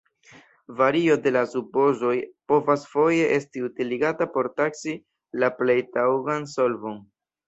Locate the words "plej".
5.61-5.77